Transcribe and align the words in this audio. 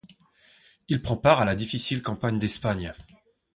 Il 0.87 1.03
prend 1.03 1.15
part 1.17 1.41
à 1.41 1.45
la 1.45 1.53
difficile 1.53 2.01
campagne 2.01 2.39
d'Espagne. 2.39 2.95